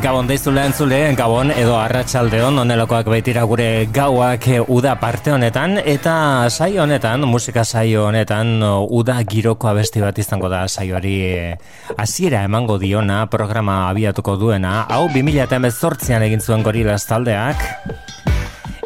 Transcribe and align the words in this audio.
Gabon 0.00 0.24
deizu 0.24 0.48
lehen 0.56 0.72
zule, 0.72 0.98
Gabon 1.12 1.50
edo 1.52 1.74
Arratxaldeon, 1.76 2.56
onelokoak 2.62 3.10
baitira 3.12 3.42
gure 3.44 3.84
gauak 3.92 4.46
uda 4.72 4.94
parte 4.96 5.34
honetan, 5.34 5.76
eta 5.76 6.48
saio 6.48 6.86
honetan, 6.86 7.26
musika 7.28 7.66
saio 7.68 8.06
honetan, 8.08 8.62
uda 8.88 9.18
giroko 9.28 9.68
abesti 9.68 10.00
bat 10.00 10.16
izango 10.16 10.48
da 10.48 10.62
saioari 10.68 11.18
hasiera 12.00 12.46
emango 12.48 12.78
diona, 12.80 13.26
programa 13.28 13.90
abiatuko 13.90 14.38
duena, 14.40 14.86
hau 14.88 15.04
2018an 15.12 16.24
egin 16.30 16.40
zuen 16.40 16.64
gorilaz 16.64 17.02
taldeak, 17.04 17.60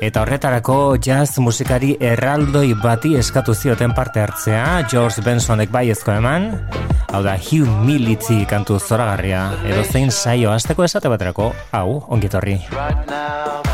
Eta 0.04 0.20
horretarako 0.20 0.74
jazz 1.00 1.38
musikari 1.40 1.94
erraldoi 1.96 2.74
bati 2.76 3.14
eskatu 3.16 3.54
zioten 3.56 3.94
parte 3.96 4.20
hartzea, 4.20 4.84
George 4.92 5.24
Bensonek 5.24 5.72
bai 5.72 5.86
ezko 5.94 6.12
eman, 6.12 6.50
hau 7.08 7.22
da 7.24 7.38
humility 7.40 8.42
kantu 8.50 8.76
zoragarria, 8.76 9.46
edo 9.64 9.86
zein 9.88 10.12
saio 10.12 10.52
azteko 10.52 10.84
esate 10.84 11.08
baterako, 11.08 11.54
hau, 11.72 12.02
ongitorri. 12.12 12.60
just 12.68 13.73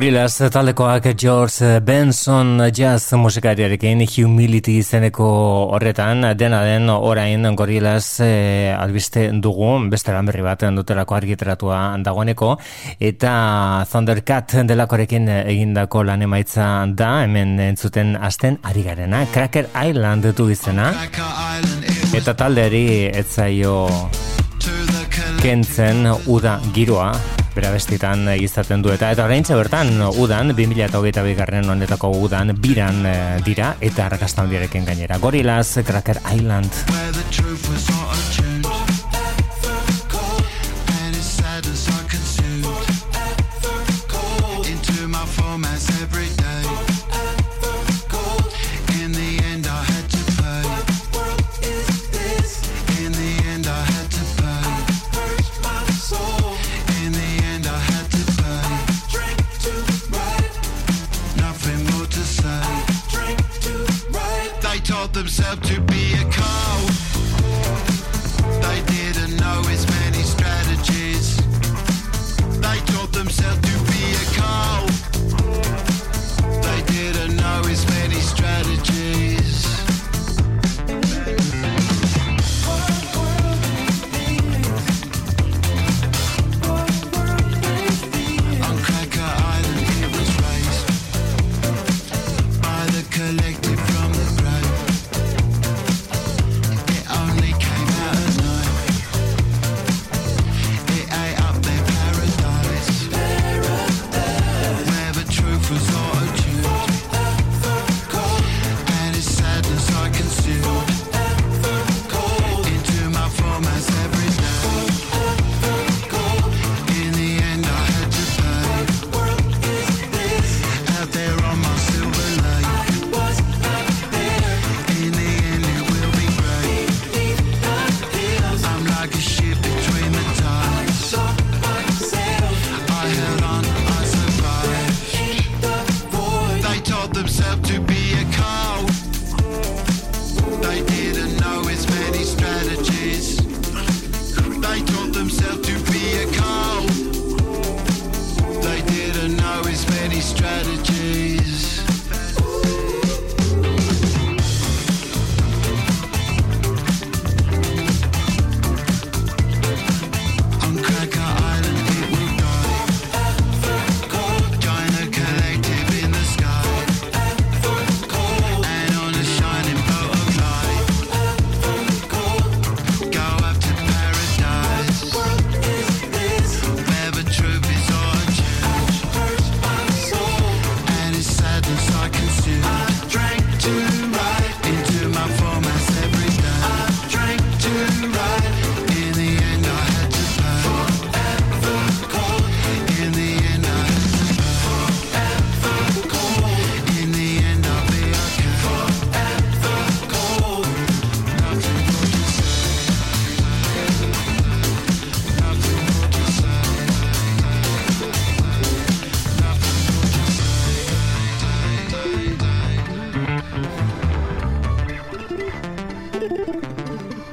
Gorillaz 0.00 0.38
taldekoak 0.48 1.10
George 1.20 1.80
Benson 1.84 2.62
jazz 2.72 3.12
musikariarekin 3.20 4.00
humility 4.08 4.78
izeneko 4.80 5.26
horretan 5.74 6.24
dena 6.40 6.62
den 6.64 6.88
orain 6.88 7.44
Gorillaz 7.54 8.22
e, 8.24 8.72
albiste 8.72 9.26
dugu 9.44 9.74
beste 9.92 10.14
lan 10.14 10.24
berri 10.24 10.40
bat 10.40 10.64
dutelako 10.72 11.18
argiteratua 11.18 11.80
dagoeneko. 12.00 12.54
Eta 12.98 13.34
Thundercat 13.90 14.54
delakorekin 14.70 15.28
egindako 15.34 16.06
lan 16.08 16.24
emaitza 16.24 16.86
da 16.96 17.10
hemen 17.26 17.60
entzuten 17.60 18.16
asten 18.16 18.56
ari 18.62 18.86
garena 18.88 19.26
Cracker 19.34 19.68
Island 19.84 20.30
du 20.32 20.48
izena. 20.48 20.94
Eta 22.16 22.32
taldeari 22.32 23.10
etzaio 23.20 23.84
kentzen 25.44 26.08
uda 26.24 26.56
giroa 26.72 27.12
bera 27.54 27.70
bestitan 27.74 28.28
izaten 28.36 28.82
du 28.82 28.92
eta 28.94 29.10
eta 29.14 29.24
orain 29.24 29.44
bertan 29.48 29.92
udan 30.22 30.54
2008 30.56 31.34
garren 31.38 31.70
honetako 31.70 32.12
udan 32.26 32.54
biran 32.60 33.04
eh, 33.06 33.38
dira 33.44 33.74
eta 33.80 34.06
arrakastan 34.06 34.50
gainera. 34.84 35.18
Gorillaz 35.18 35.78
Cracker 35.84 36.20
Island 36.34 36.70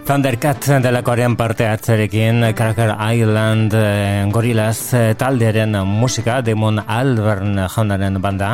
Thundercat 0.08 0.64
delakoaren 0.80 1.34
parte 1.36 1.66
atzerekin 1.68 2.46
Cracker 2.56 2.94
Island 3.12 3.74
eh, 3.76 4.24
Gorillaz 4.32 4.94
eh, 4.96 5.10
talderen 5.20 5.76
musika 5.84 6.38
Demon 6.40 6.80
Alvern 6.80 7.60
jaunaren 7.68 8.22
banda. 8.24 8.54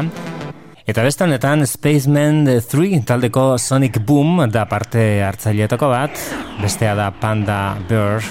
Eta 0.90 1.06
beste 1.06 1.28
honetan 1.28 1.62
Spaceman 1.70 2.48
3 2.58 3.04
taldeko 3.06 3.60
Sonic 3.62 4.02
Boom 4.02 4.48
da 4.50 4.66
parte 4.66 5.22
hartzaileetako 5.22 5.94
bat. 5.94 6.26
Bestea 6.64 6.98
da 6.98 7.12
Panda 7.22 7.78
Bear 7.86 8.26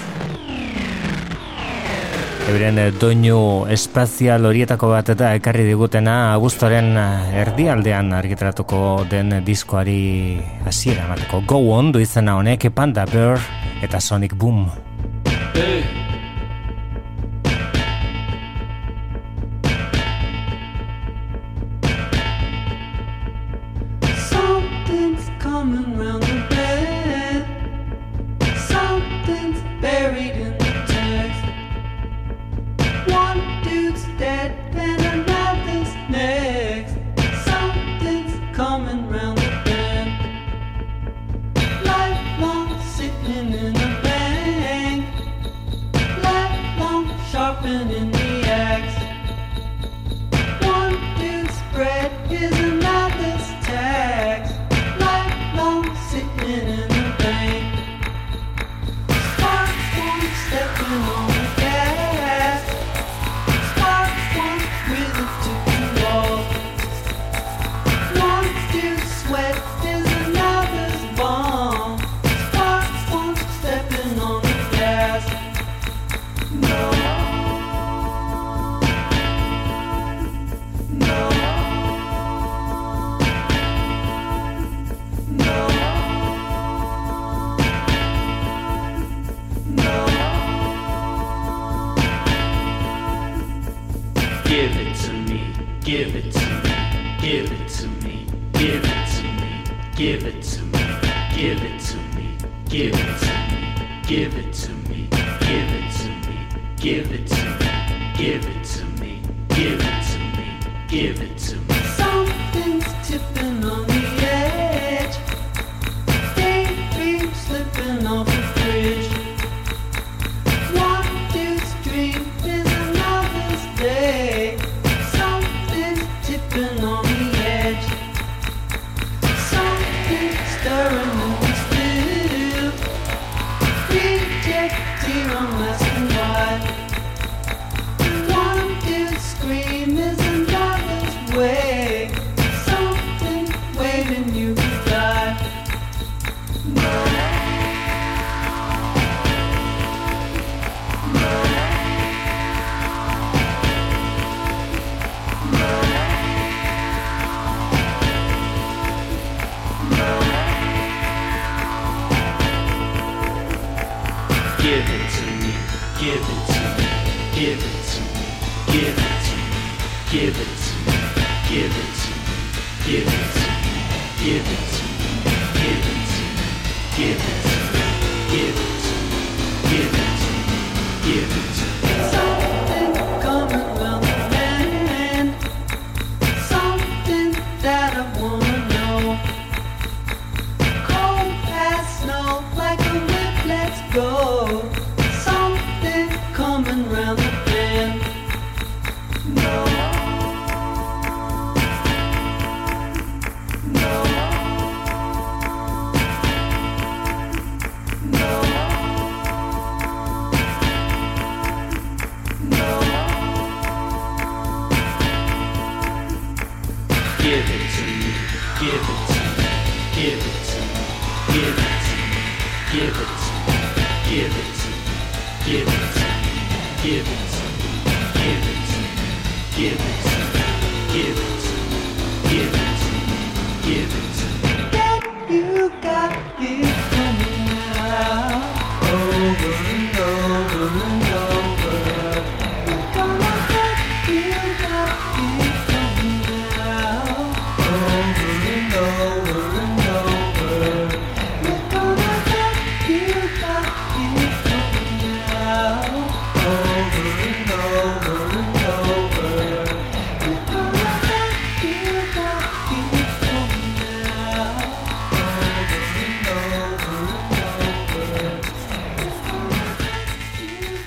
Euren 2.51 2.77
eh, 2.77 2.91
doinu 2.99 3.63
espazial 3.71 4.43
horietako 4.49 4.89
bat 4.91 5.13
eta 5.13 5.31
ekarri 5.37 5.63
digutena 5.67 6.33
abuztoren 6.33 6.91
eh, 6.99 7.39
erdialdean 7.45 8.11
argitaratuko 8.17 9.05
den 9.09 9.37
diskoari 9.47 10.41
hasiera 10.67 11.07
emateko. 11.07 11.43
Go 11.47 11.63
on 11.77 11.93
du 11.95 12.03
izena 12.03 12.35
honek 12.41 12.67
Panda 12.75 13.07
Bear 13.07 13.39
eta 13.81 14.03
Sonic 14.03 14.35
Boom. 14.35 14.67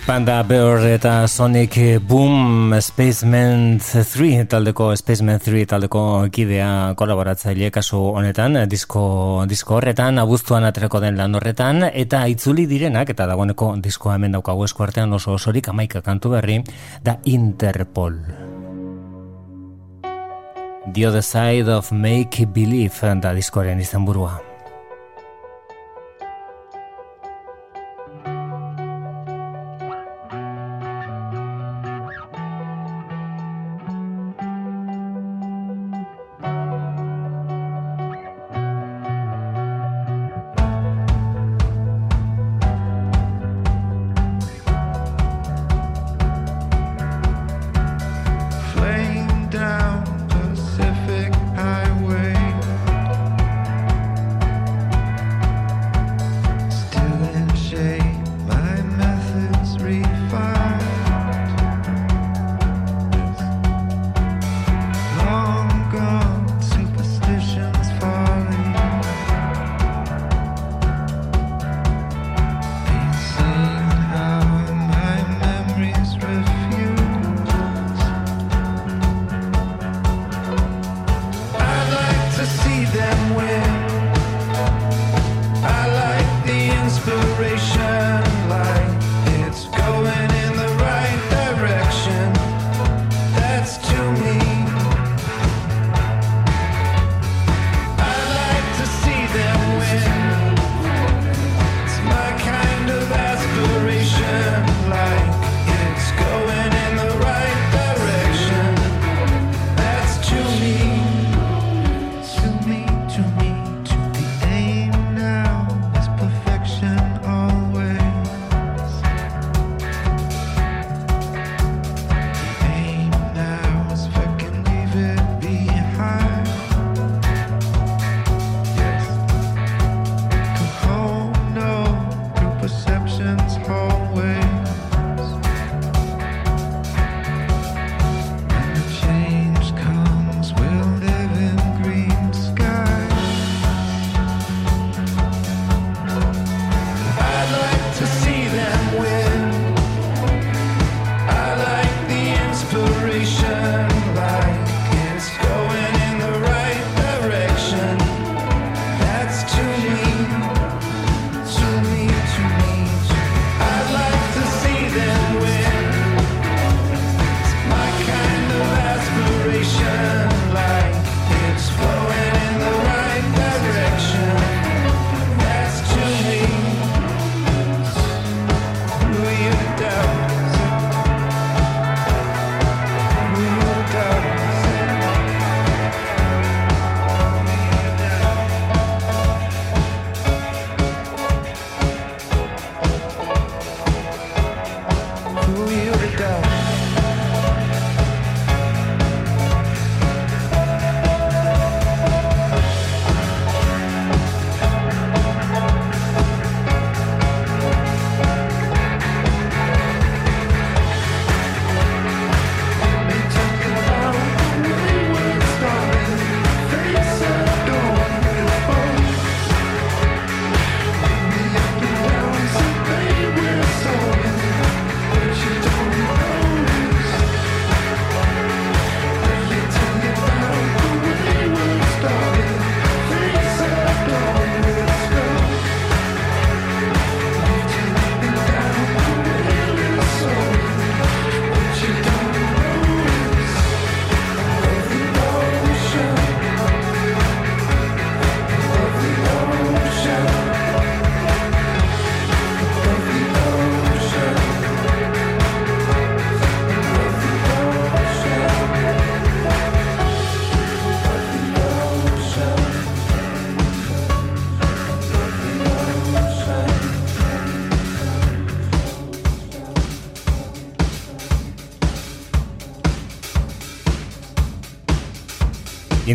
Panda 0.06 0.40
Bear 0.46 0.86
eta 0.86 1.26
Sonic 1.26 1.74
Boom 2.06 2.70
Spaceman 2.78 3.80
3 3.82 4.46
taldeko 4.46 4.94
Spaceman 4.94 5.40
3 5.42 5.64
taldeko 5.66 6.02
kidea 6.30 6.94
kolaboratzaile 6.94 7.72
kasu 7.74 7.98
honetan 8.14 8.54
disko, 8.70 9.42
disko 9.50 9.80
horretan 9.80 10.22
abuztuan 10.22 10.62
atreko 10.62 11.00
den 11.02 11.18
lan 11.18 11.34
horretan 11.34 11.88
eta 11.90 12.22
itzuli 12.30 12.68
direnak 12.70 13.10
eta 13.10 13.26
dagoeneko 13.26 13.72
diskoa 13.82 14.14
hemen 14.14 14.38
daukagu 14.38 14.68
eskuartean 14.70 15.12
oso 15.12 15.34
osorik 15.34 15.72
amaika 15.74 16.04
kantu 16.06 16.36
berri 16.36 16.60
da 17.02 17.18
Interpol. 17.24 18.14
The 20.94 21.06
Other 21.08 21.22
Side 21.22 21.66
of 21.66 21.90
Make 21.90 22.46
Believe 22.46 23.16
da 23.18 23.34
diskoaren 23.34 23.82
izan 23.82 24.06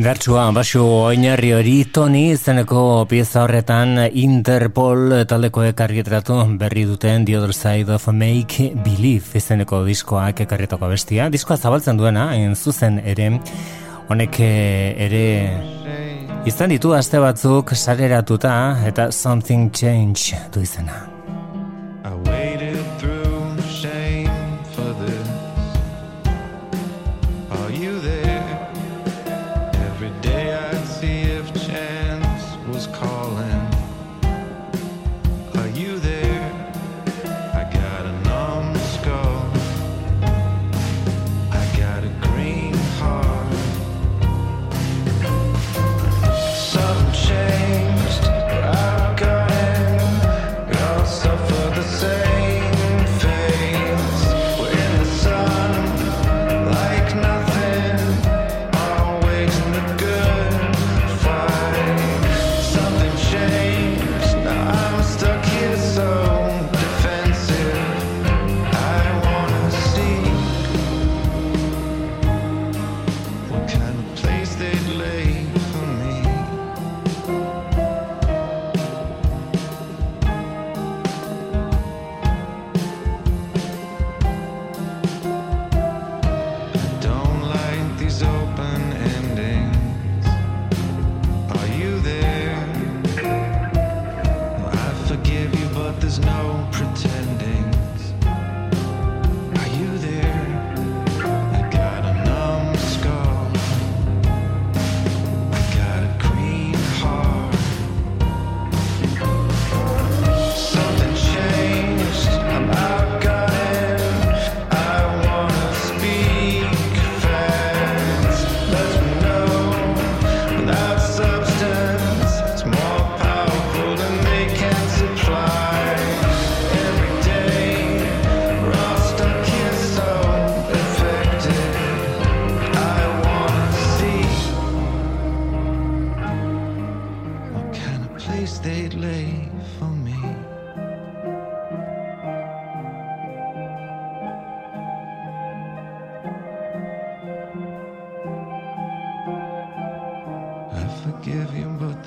Indartsua, 0.02 0.48
basu 0.50 0.82
oinarri 0.82 1.52
hori 1.54 1.74
toni 1.94 2.32
izeneko 2.34 3.04
pieza 3.06 3.44
horretan 3.44 4.00
Interpol 4.18 5.14
taldeko 5.30 5.62
ekarrietratu 5.68 6.40
berri 6.58 6.88
duten 6.90 7.28
The 7.28 7.36
Other 7.38 7.54
Side 7.54 7.94
of 7.94 8.08
Make 8.10 8.72
Believe 8.82 9.38
izeneko 9.38 9.84
diskoak 9.86 10.42
ekarrietako 10.48 10.90
bestia. 10.90 11.30
Diskoa 11.30 11.60
zabaltzen 11.62 12.02
duena, 12.02 12.32
en 12.34 12.58
zuzen 12.58 12.98
ere, 12.98 13.30
honek 14.10 14.42
ere 14.42 15.24
izan 16.50 16.74
ditu 16.74 16.98
aste 16.98 17.22
batzuk 17.22 17.78
sareratuta 17.78 18.58
eta 18.90 19.12
Something 19.14 19.70
Change 19.70 20.48
du 20.50 20.66
izena. 20.66 21.21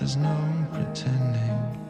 There's 0.04 0.18
no 0.18 0.36
pretending. 0.70 1.83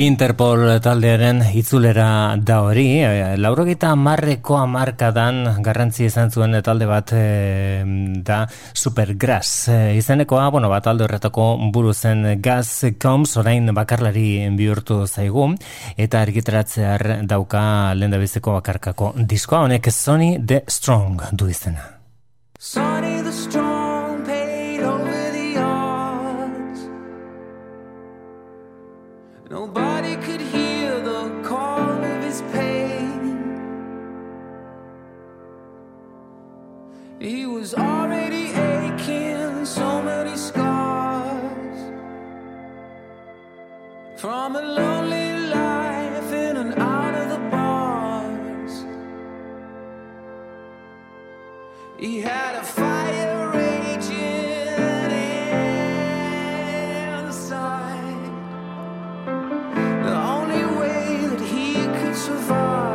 Interpol 0.00 0.62
taldearen 0.80 1.42
itzulera 1.60 2.32
da 2.40 2.62
hori, 2.64 3.02
e, 3.04 3.34
laurogeta 3.36 3.90
marreko 4.00 4.56
amarkadan 4.56 5.58
garrantzi 5.60 6.06
izan 6.06 6.32
zuen 6.32 6.56
talde 6.64 6.86
bat 6.88 7.12
e, 7.12 7.82
da 8.24 8.38
Supergrass. 8.72 9.68
E, 9.68 9.76
izenekoa, 9.98 10.46
bueno, 10.54 10.70
bat 10.72 10.88
aldo 10.88 11.04
erretako 11.04 11.50
buru 11.74 11.92
zen 11.92 12.40
Gas 12.40 12.86
Combs, 12.96 13.36
orain 13.42 13.68
bakarlari 13.76 14.48
bihurtu 14.56 15.02
zaigu, 15.04 15.50
eta 16.00 16.24
argitratzear 16.24 17.26
dauka 17.28 17.92
lehen 17.92 18.16
bakarkako 18.16 19.12
diskoa, 19.18 19.66
honek 19.68 19.90
Sony 19.92 20.38
The 20.40 20.62
Strong 20.66 21.28
du 21.32 21.52
izena. 21.52 21.84
Sony 22.58 23.20
The 23.22 23.32
Strong 23.32 24.24
paid 24.24 24.80
over 24.80 25.30
the 25.36 25.60
odds 25.60 26.88
Nobody 29.50 29.89
from 44.20 44.54
a 44.54 44.60
lonely 44.60 45.48
life 45.48 46.30
in 46.30 46.58
and 46.58 46.74
out 46.78 47.14
of 47.14 47.30
the 47.30 47.38
bars. 47.48 48.84
He 51.96 52.20
had 52.20 52.54
a 52.56 52.62
fire 52.62 53.48
raging 53.48 55.10
inside. 57.16 58.24
The 60.04 60.16
only 60.34 60.64
way 60.80 61.26
that 61.30 61.40
he 61.40 61.72
could 61.98 62.14
survive. 62.14 62.90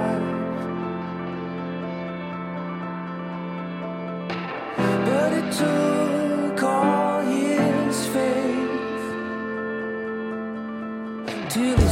took 5.57 5.94
all 5.94 5.94
his 5.94 5.94
to 11.55 11.84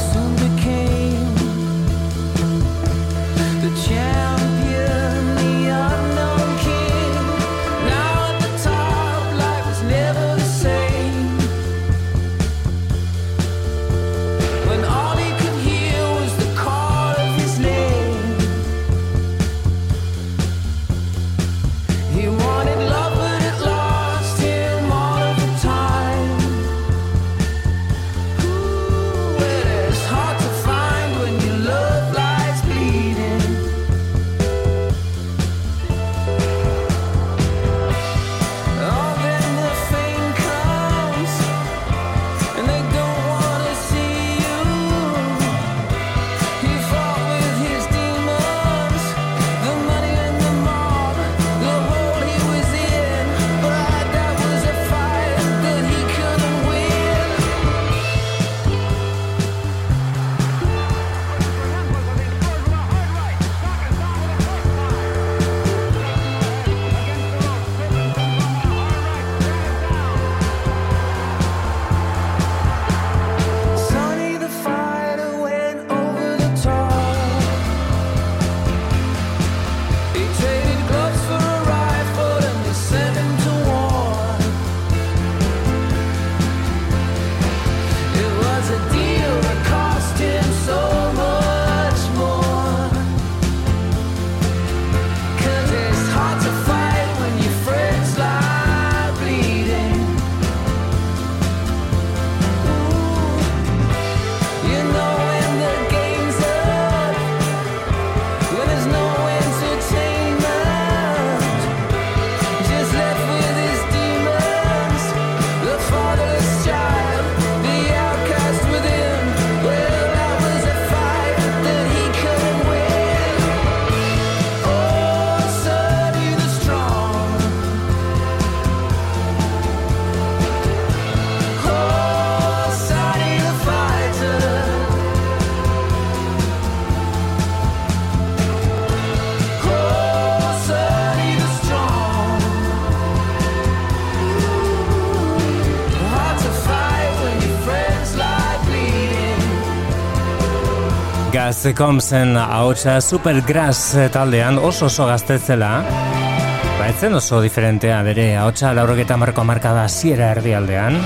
Supergrass 151.54 151.78
komzen 151.78 152.34
haotxa 152.34 152.96
Supergrass 153.00 154.10
taldean 154.10 154.56
oso 154.58 154.88
oso 154.88 155.04
gaztetzela 155.06 155.68
Ba, 155.84 156.88
etzen 156.88 157.14
oso 157.14 157.38
diferentea 157.44 158.00
bere 158.02 158.24
haotxa 158.40 158.72
laurogeta 158.74 159.14
marko 159.16 159.44
markada 159.46 159.84
ziera 159.86 160.32
erdialdean 160.34 160.98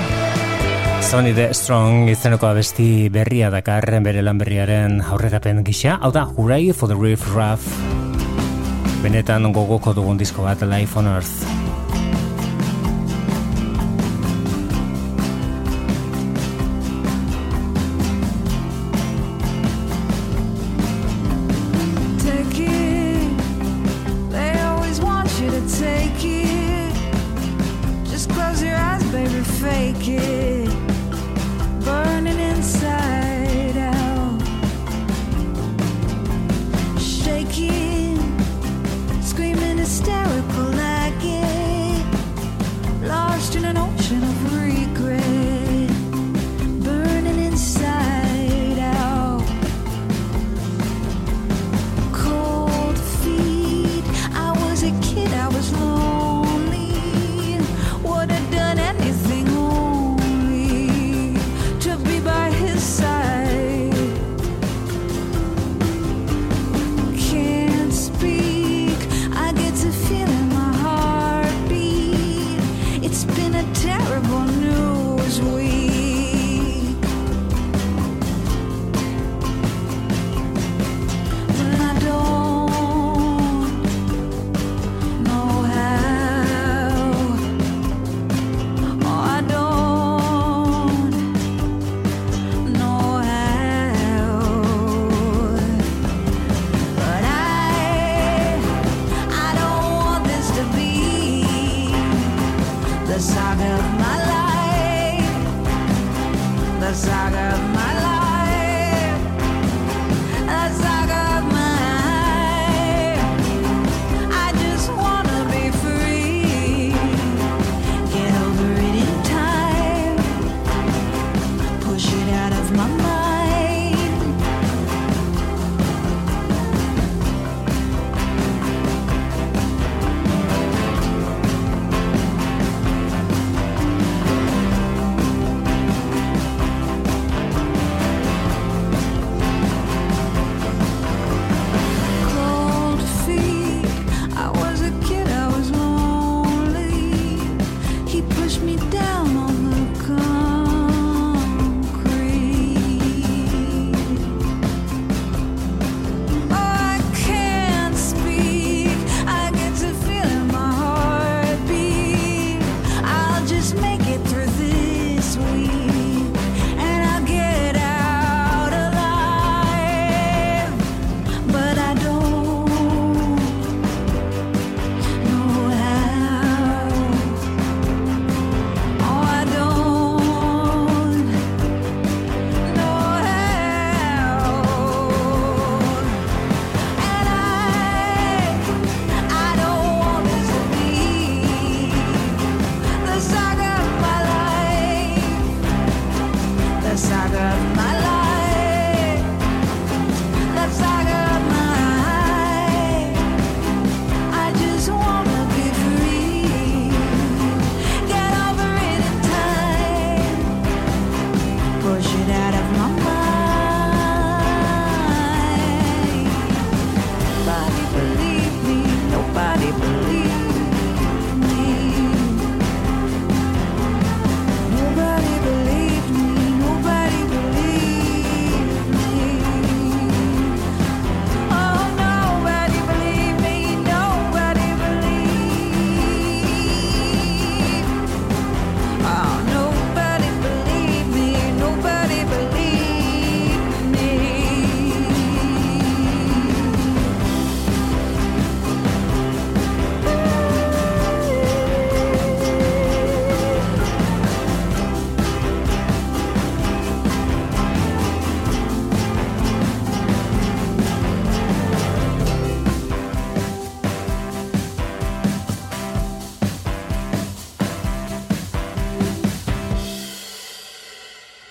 Sony 1.05 1.35
the 1.37 1.51
Strong 1.53 2.09
izeneko 2.15 2.49
abesti 2.49 3.09
berria 3.13 3.51
dakar 3.53 3.85
bere 4.01 4.25
lan 4.25 4.41
berriaren 4.41 4.99
aurrerapen 5.01 5.63
gisa. 5.63 5.99
Hau 6.01 6.11
da, 6.11 6.25
Hooray 6.25 6.73
for 6.73 6.89
the 6.89 6.97
Riff 6.97 7.23
Raff. 7.35 7.69
Benetan 9.03 9.53
gogoko 9.53 9.93
dugun 9.93 10.17
disko 10.17 10.43
bat 10.49 10.65
Life 10.65 10.97
on 10.97 11.13
Earth 11.13 11.48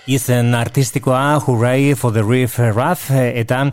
izen 0.08 0.54
artistikoa 0.56 1.38
Hooray 1.44 1.94
for 1.94 2.12
the 2.12 2.22
Reef 2.24 2.56
Raff 2.58 3.10
eta 3.12 3.66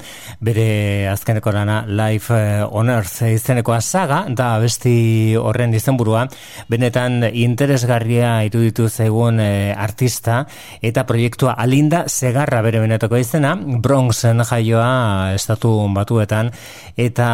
bere 0.45 1.07
azkeneko 1.09 1.51
lana 1.51 1.79
Life 1.87 2.33
on 2.69 2.89
Earth 2.93 3.23
izenekoa 3.25 3.79
saga 3.81 4.19
da 4.29 4.51
besti 4.61 5.35
horren 5.39 5.73
izenburua 5.73 6.25
benetan 6.69 7.23
interesgarria 7.31 8.43
iruditu 8.45 8.87
zaigun 8.89 9.39
e, 9.41 9.73
artista 9.73 10.43
eta 10.85 11.05
proiektua 11.09 11.55
alinda 11.65 12.03
segarra 12.11 12.61
bere 12.65 12.83
benetako 12.83 13.17
izena 13.17 13.55
Bronxen 13.55 14.43
jaioa 14.45 15.33
estatu 15.33 15.73
batuetan 15.95 16.51
eta 16.97 17.29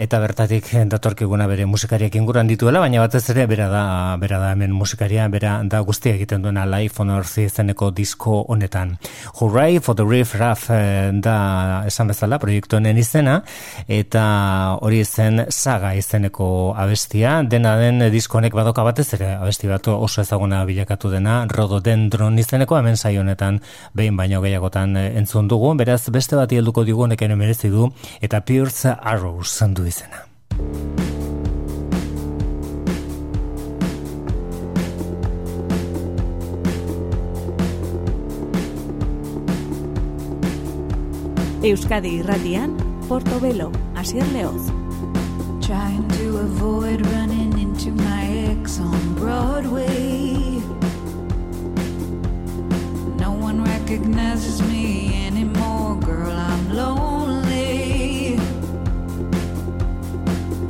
eta 0.00 0.20
bertatik 0.22 0.72
datorkiguna 0.88 1.46
bere 1.50 1.66
musikariak 1.68 2.16
inguruan 2.16 2.48
dituela 2.48 2.80
baina 2.80 3.04
batez 3.04 3.24
ere 3.34 3.46
bera 3.50 3.68
da 3.68 3.84
bera 4.20 4.40
da 4.40 4.52
hemen 4.54 4.72
musikaria 4.72 5.28
bera 5.28 5.58
da 5.64 5.82
guztia 5.84 6.14
egiten 6.16 6.42
duena 6.42 6.64
Life 6.66 7.02
on 7.02 7.10
Earth 7.10 7.38
izeneko 7.42 7.90
disko 7.90 8.44
honetan. 8.48 8.96
Hooray 9.40 9.78
for 9.80 9.94
the 9.94 10.06
Reef 10.06 10.34
Raff 10.34 10.70
eh, 10.70 11.10
da 11.12 11.84
esan 11.86 12.08
bezala 12.08 12.38
proiektu 12.46 12.78
honen 12.78 12.98
izena 13.02 13.40
eta 13.90 14.24
hori 14.86 15.02
zen 15.04 15.46
saga 15.50 15.92
izeneko 15.98 16.48
abestia 16.78 17.40
dena 17.42 17.74
den 17.80 18.06
disko 18.14 18.38
honek 18.38 18.54
badoka 18.54 18.86
batez 18.86 19.08
ere 19.18 19.32
abesti 19.34 19.70
bat 19.72 19.90
oso 19.96 20.22
ezaguna 20.22 20.62
bilakatu 20.68 21.10
dena 21.10 21.40
Rododendron 21.50 22.38
izeneko 22.38 22.78
hemen 22.78 22.96
sai 22.96 23.16
honetan 23.18 23.60
behin 23.94 24.16
baino 24.16 24.42
gehiagotan 24.44 24.96
eh, 24.96 25.08
entzun 25.18 25.50
dugu 25.50 25.74
beraz 25.74 26.04
beste 26.14 26.38
bat 26.38 26.52
helduko 26.52 26.86
digu 26.86 27.08
honek 27.08 27.26
ere 27.26 27.36
merezi 27.36 27.72
du 27.74 27.90
eta 28.20 28.40
Pierce 28.46 28.94
Arrows 28.94 29.50
zendu 29.58 29.86
izena. 29.90 30.24
Euskadi 41.66 42.20
Irratian, 42.20 42.76
Portobelo, 43.08 43.72
Asier 43.96 44.22
Leoz. 44.32 44.70
Trying 45.60 46.06
to 46.10 46.38
avoid 46.38 47.04
running 47.06 47.58
into 47.58 47.90
my 47.90 48.22
ex 48.50 48.78
on 48.78 49.14
Broadway. 49.16 50.60
No 53.18 53.32
one 53.32 53.64
recognizes 53.64 54.62
me 54.68 55.26
anymore, 55.26 55.96
girl, 55.96 56.30
I'm 56.30 56.72
lonely. 56.72 58.36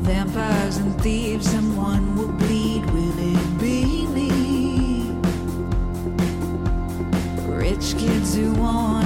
Vampires 0.00 0.78
and 0.78 0.98
thieves, 1.02 1.50
someone 1.50 2.16
will 2.16 2.32
bleed, 2.32 2.86
will 2.86 3.18
it 3.18 3.58
be 3.60 4.06
me? 4.16 4.30
Rich 7.46 7.98
kids 7.98 8.34
who 8.34 8.54
wanted 8.54 9.05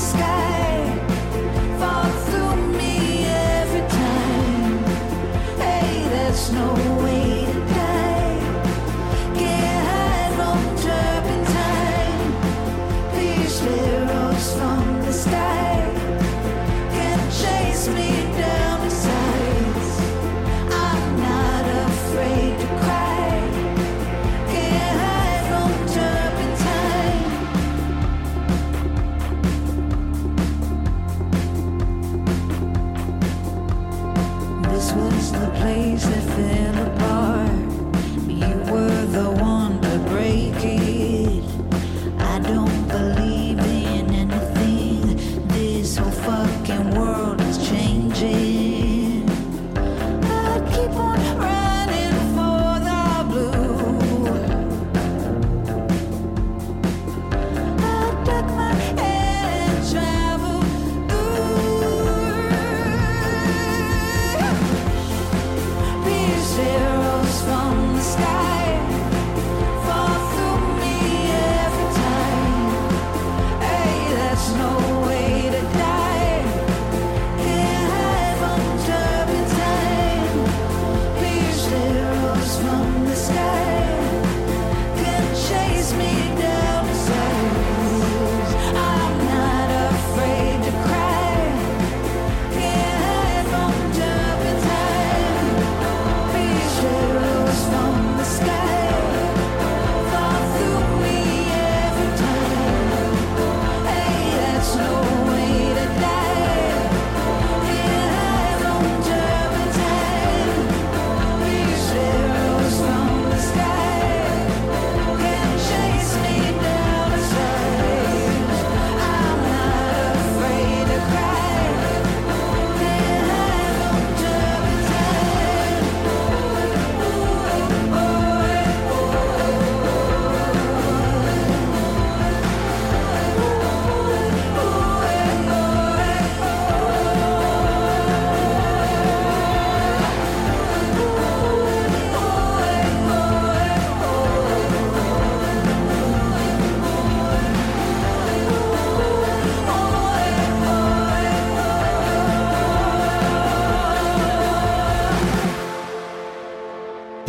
sky 0.00 0.59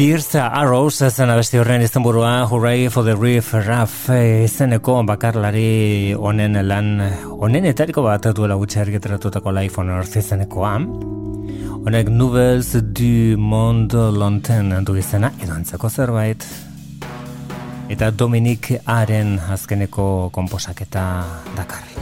Pierce 0.02 0.40
Arrows 0.42 0.96
zen 0.98 1.30
abesti 1.30 1.60
horren 1.62 1.84
izenburua 1.86 2.48
Hooray 2.50 2.88
for 2.90 3.06
the 3.06 3.14
Reef 3.14 3.52
Raff 3.54 4.08
eh, 4.10 4.48
izeneko 4.48 4.96
bakarlari 5.06 6.16
honen 6.18 6.58
lan 6.66 6.88
honen 7.30 7.68
etariko 7.70 8.02
bat 8.08 8.26
duela 8.34 8.58
gutxe 8.58 8.82
argitaratutako 8.82 9.54
Life 9.54 9.78
on 9.78 9.94
Earth 9.94 10.18
izenekoa 10.18 10.74
Honek 11.86 12.10
Nouvelles 12.10 12.74
du 12.82 13.38
Monde 13.38 14.10
Lonten 14.18 14.74
du 14.84 14.98
izena, 14.98 15.30
edo 15.38 15.90
zerbait. 15.90 16.50
Eta 17.88 18.10
Dominik 18.10 18.72
Aren 18.88 19.38
azkeneko 19.54 20.32
komposaketa 20.34 21.06
dakarri. 21.56 22.01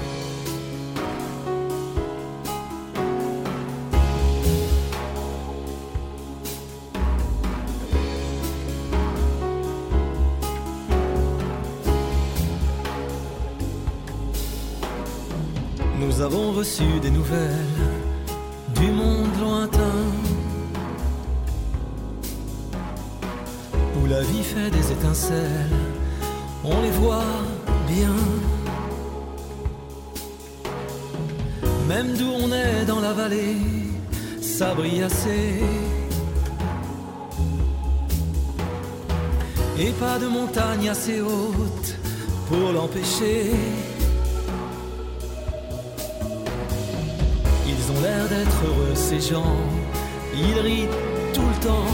Avons 16.31 16.51
reçu 16.51 16.83
des 17.01 17.09
nouvelles 17.09 17.79
du 18.79 18.91
monde 18.91 19.35
lointain 19.41 20.01
où 23.97 24.05
la 24.05 24.21
vie 24.21 24.43
fait 24.43 24.69
des 24.69 24.91
étincelles, 24.91 25.75
on 26.63 26.81
les 26.83 26.91
voit 26.91 27.39
bien. 27.87 28.15
Même 31.87 32.13
d'où 32.15 32.29
on 32.43 32.51
est 32.51 32.85
dans 32.85 32.99
la 32.99 33.13
vallée, 33.13 33.57
ça 34.39 34.75
brille 34.75 35.01
assez. 35.01 35.63
Et 39.79 39.91
pas 40.03 40.19
de 40.19 40.27
montagne 40.27 40.89
assez 40.89 41.21
haute 41.21 41.91
pour 42.47 42.71
l'empêcher. 42.71 43.49
Ces 48.99 49.21
gens. 49.31 49.55
Ils 50.35 50.59
rient 50.59 50.89
tout 51.33 51.49
le 51.53 51.59
temps. 51.67 51.91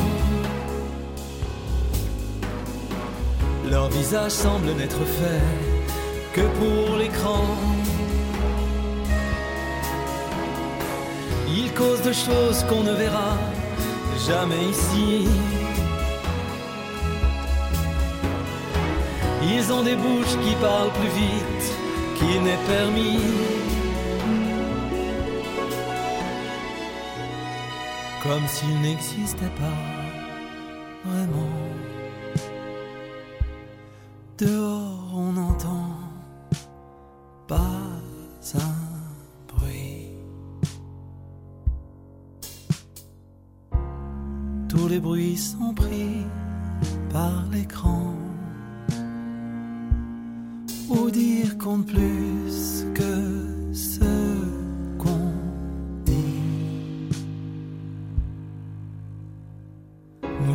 Leur 3.70 3.88
visage 3.89 4.32
semble 4.32 4.72
n'être 4.80 5.03
fait 5.20 5.45
que 6.34 6.41
pour 6.60 6.97
l'écran. 6.97 7.45
Ils 11.47 11.72
causent 11.74 12.06
de 12.12 12.14
choses 12.14 12.60
qu'on 12.68 12.84
ne 12.84 12.93
verra 12.93 13.32
jamais 14.28 14.64
ici. 14.74 15.28
Ils 19.53 19.72
ont 19.72 19.84
des 19.84 19.95
bouches 19.95 20.38
qui 20.43 20.53
parlent 20.68 20.95
plus 20.99 21.14
vite 21.24 21.66
qu'il 22.18 22.41
n'est 22.43 22.64
permis. 22.76 23.64
Comme 28.28 28.48
s'il 28.48 28.82
n'existait 28.82 29.54
pas 29.60 31.06
vraiment. 31.06 31.60
Dehors, 34.40 35.14
on 35.14 35.32
n'entend 35.34 35.92
pas 37.48 37.86
un 38.56 38.76
bruit. 39.48 40.10
Tous 44.70 44.88
les 44.88 45.00
bruits 45.00 45.38
sont 45.38 45.76
pris 45.76 46.26
par 47.12 47.46
l'écran. 47.52 48.16
Ou 50.90 51.12
dire 51.12 51.60
compte 51.60 51.86
plus 51.86 52.88
que 52.96 53.14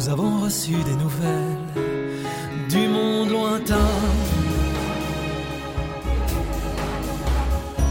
Nous 0.00 0.08
avons 0.08 0.40
reçu 0.40 0.72
des 0.72 0.94
nouvelles 0.94 1.84
du 2.70 2.88
monde 2.88 3.28
lointain. 3.28 3.90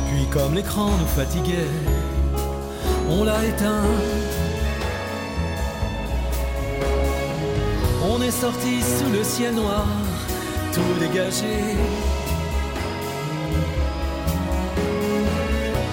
Puis 0.08 0.26
comme 0.32 0.56
l'écran 0.56 0.90
nous 1.00 1.06
fatiguait, 1.06 1.70
on 3.12 3.24
l'a 3.24 3.46
éteint. 3.46 3.84
On 8.04 8.20
est 8.24 8.32
sorti 8.32 8.82
sous 8.82 9.12
le 9.16 9.24
ciel 9.24 9.54
noir, 9.54 9.86
tout 10.74 11.00
dégagé. 11.00 11.60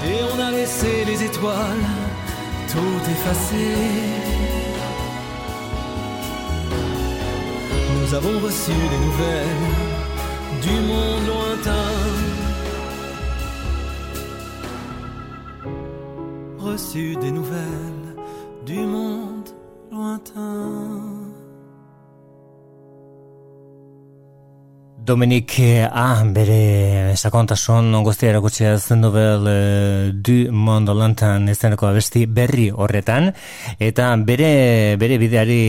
Et 0.08 0.18
on 0.34 0.40
a 0.40 0.50
laissé 0.50 1.04
les 1.04 1.24
étoiles 1.24 1.90
tout 2.72 3.10
effacées. 3.10 4.35
Nous 8.08 8.14
avons 8.14 8.38
reçu 8.38 8.70
des 8.70 8.98
nouvelles 9.04 9.66
du 10.62 10.74
monde 10.86 11.26
lointain. 11.26 11.90
Reçu 16.56 17.16
des 17.16 17.32
nouvelles 17.32 17.95
Dominik 25.06 25.52
A. 25.86 26.24
bere 26.34 27.14
sakontasun 27.14 27.92
guztia 28.02 28.32
erakutsia 28.32 28.72
zen 28.78 29.04
nobel 29.04 29.44
e, 29.46 30.10
du 30.10 30.50
mondo 30.50 30.96
lantan 30.98 31.46
izeneko 31.52 31.86
abesti 31.86 32.24
berri 32.26 32.64
horretan. 32.74 33.28
Eta 33.78 34.08
bere 34.26 34.96
bere 34.98 35.18
bideari 35.22 35.60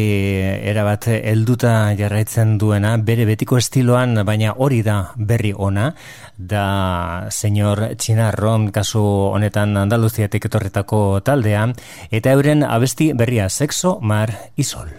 erabat 0.72 1.10
helduta 1.20 1.94
jarraitzen 2.00 2.58
duena 2.58 2.96
bere 2.98 3.28
betiko 3.30 3.62
estiloan 3.62 4.24
baina 4.26 4.56
hori 4.58 4.82
da 4.82 4.98
berri 5.16 5.54
ona. 5.54 5.92
Da 6.38 7.28
señor 7.30 7.94
Chinarro 7.96 8.58
kasu 8.74 9.04
honetan 9.38 9.78
Andaluziatik 9.78 10.50
etorretako 10.50 11.22
taldea. 11.22 11.68
Eta 12.10 12.34
euren 12.34 12.64
abesti 12.64 13.14
berria 13.14 13.50
sexo 13.50 14.00
mar 14.02 14.34
y 14.56 14.64
sol 14.64 14.90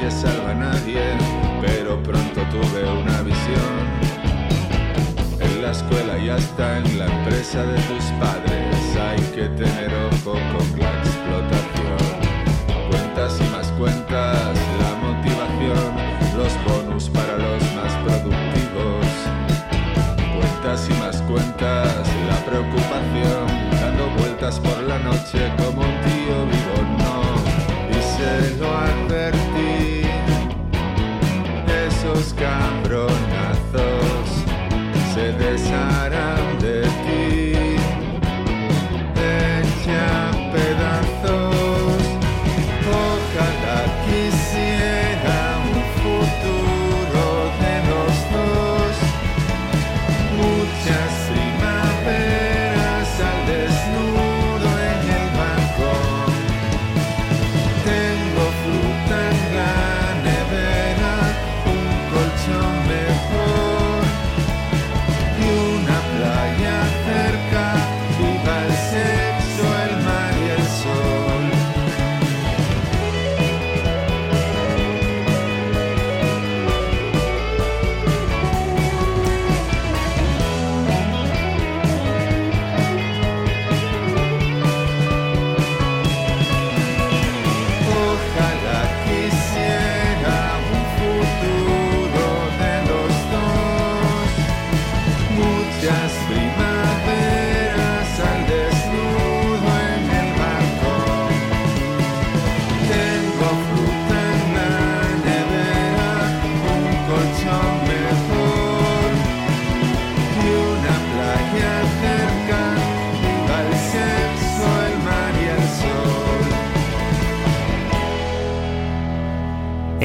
nadie 0.00 0.10
salva 0.10 0.50
a 0.50 0.54
nadie, 0.54 1.02
pero 1.60 2.02
pronto 2.02 2.40
tuve 2.50 2.82
una 2.90 3.22
visión. 3.22 3.76
En 5.40 5.62
la 5.62 5.72
escuela 5.72 6.18
y 6.18 6.30
hasta 6.30 6.78
en 6.78 6.98
la 6.98 7.06
empresa 7.06 7.62
de 7.64 7.76
tus 7.82 8.04
padres 8.18 8.69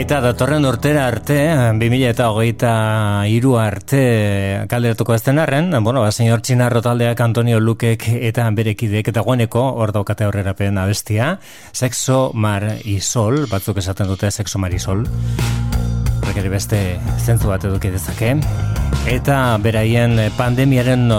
Eta 0.06 0.20
datorren 0.22 0.68
urtera 0.70 1.08
arte, 1.10 1.36
2000 1.82 2.28
iru 3.26 3.56
arte 3.58 4.02
kalderatuko 4.70 5.16
ez 5.16 5.24
arren, 5.28 5.72
bueno, 5.82 6.04
ba, 6.04 6.12
senyor 6.12 6.44
Txinarro 6.46 6.84
taldeak 6.86 7.24
Antonio 7.26 7.58
Lukek 7.60 8.06
eta 8.14 8.46
berekidek 8.54 9.10
eta 9.10 9.24
guaneko, 9.26 9.64
hor 9.74 9.92
daukate 9.92 10.24
aurrera 10.24 10.54
pena 10.54 10.86
sexo 11.74 12.30
mar 12.36 12.78
i 12.84 13.00
sol, 13.00 13.48
batzuk 13.50 13.82
esaten 13.82 14.06
dute 14.06 14.30
sexo 14.30 14.60
mar 14.60 14.72
i 14.76 14.78
sol, 14.78 15.08
rekeri 16.28 16.50
beste 16.50 17.00
zentzu 17.18 17.50
bat 17.50 17.66
eduki 17.66 17.90
dezake, 17.90 18.36
eta 19.08 19.58
beraien 19.58 20.20
pandemiaren 20.38 21.10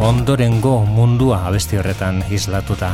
ondorengo 0.00 0.84
mundua 0.84 1.46
abesti 1.46 1.78
horretan 1.78 2.22
islatuta. 2.28 2.92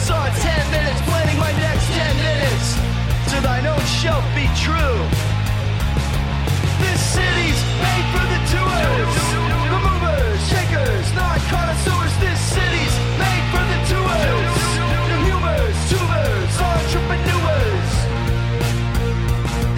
saw 0.00 0.24
10 0.28 0.70
minutes, 0.70 1.00
planning 1.02 1.38
my 1.38 1.52
next 1.60 1.84
10 1.92 2.16
minutes. 2.16 2.74
To 3.30 3.36
thine 3.44 3.66
own 3.66 3.84
shelf 4.00 4.24
be 4.34 4.48
true. 4.56 4.98
This 6.80 7.00
city's 7.16 7.60
made 7.84 8.06
for 8.12 8.24
the 8.32 8.40
doers, 8.48 9.14
the 9.72 9.78
movers, 9.86 10.40
shakers, 10.48 11.06
not 11.14 11.38
connoisseurs. 11.52 12.14
This 12.24 12.40
city's 12.56 12.94
made 13.20 13.44
for 13.52 13.64
the 13.72 13.80
doers, 13.92 14.56
the 15.10 15.18
humors, 15.28 15.76
tubers, 15.90 16.52
entrepreneurs. 16.72 17.92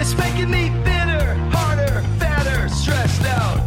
It's 0.01 0.15
making 0.17 0.49
me 0.49 0.69
bitter, 0.87 1.35
harder, 1.51 2.01
fatter, 2.17 2.69
stressed 2.69 3.25
out. 3.39 3.59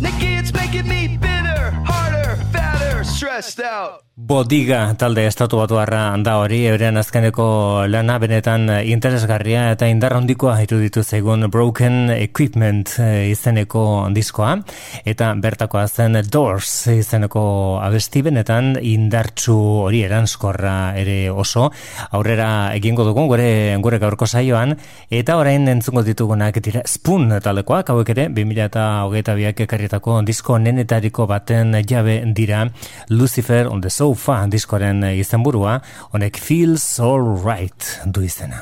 Nikki, 0.00 0.32
it's 0.40 0.52
making 0.52 0.88
me 0.88 1.18
bitter, 1.18 1.70
harder, 1.84 2.36
fatter, 2.52 3.04
stressed 3.04 3.60
out. 3.60 4.09
Bodiga 4.30 4.92
talde 4.94 5.24
estatu 5.26 5.58
batuarra 5.58 6.14
da 6.22 6.36
hori, 6.38 6.60
euren 6.70 7.00
azkeneko 7.00 7.44
lana 7.90 8.14
benetan 8.22 8.68
interesgarria 8.86 9.64
eta 9.72 9.88
indar 9.90 10.12
handikoa 10.14 10.52
iruditu 10.62 11.02
zaigun 11.02 11.48
Broken 11.50 12.12
Equipment 12.14 12.92
eh, 13.02 13.32
izeneko 13.32 13.82
diskoa, 14.14 14.52
eta 15.02 15.32
bertakoa 15.34 15.82
zen 15.88 16.14
Doors 16.30 16.70
izeneko 16.92 17.42
abesti 17.82 18.22
benetan 18.22 18.76
indartsu 18.78 19.56
hori 19.88 20.04
eranskorra 20.06 20.76
ere 21.02 21.18
oso, 21.34 21.66
aurrera 22.12 22.70
egingo 22.78 23.08
dugun 23.10 23.26
gure, 23.26 23.50
gure 23.82 23.98
gaurko 23.98 24.30
saioan, 24.30 24.76
eta 25.10 25.40
orain 25.42 25.66
entzungo 25.74 26.06
ditugunak 26.06 26.62
dira 26.62 26.84
Spoon 26.86 27.34
taldekoak, 27.42 27.90
hauek 27.90 28.14
ere, 28.14 28.28
2008 28.38 29.36
biak 29.42 29.66
ekarrietako 29.66 30.22
disko 30.22 30.62
nenetariko 30.62 31.26
baten 31.26 31.74
jabe 31.82 32.20
dira. 32.30 32.68
Lucifer 33.10 33.66
on 33.66 33.82
the 33.82 33.90
Sofa 33.90 34.19
Fa 34.20 34.42
diskoaren 34.52 35.00
eh, 35.08 35.16
izenburua, 35.22 35.78
honek 36.12 36.36
Feels 36.36 36.84
All 37.00 37.24
Right 37.40 38.00
du 38.04 38.20
izena. 38.26 38.60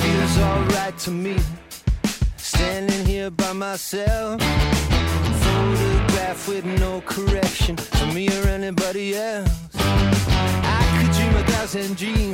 feels 0.00 0.38
alright 0.38 0.96
to 0.98 1.10
me. 1.10 1.36
Standing 2.36 3.04
here 3.06 3.30
by 3.30 3.52
myself. 3.52 4.40
Photograph 5.42 6.48
with 6.48 6.64
no 6.64 7.00
correction 7.02 7.76
for 7.76 8.06
me 8.14 8.28
or 8.28 8.48
anybody 8.48 9.16
else. 9.16 9.50
I 9.74 10.82
could 10.96 11.12
dream 11.16 11.34
a 11.34 11.44
thousand 11.50 11.96
dreams. 11.96 12.25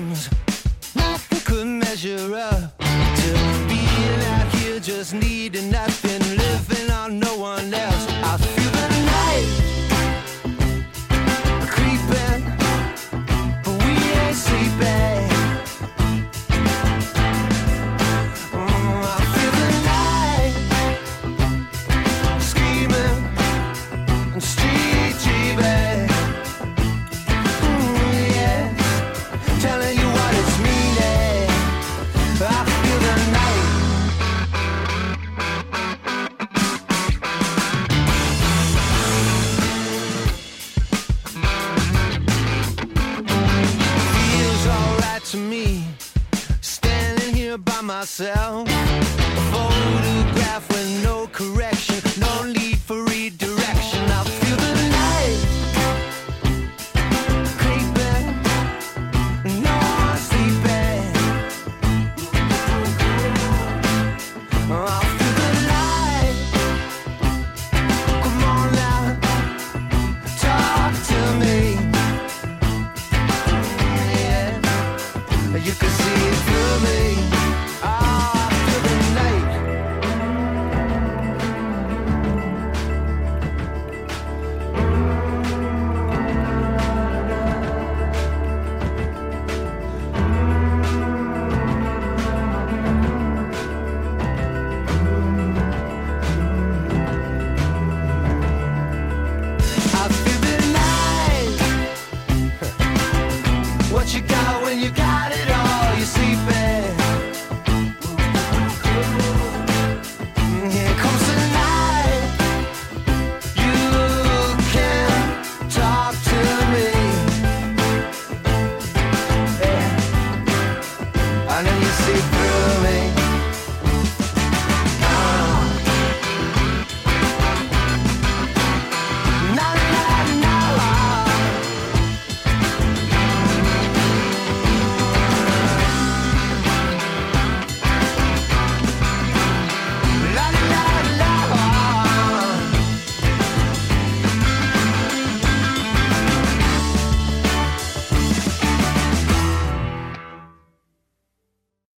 laughing 5.82 6.21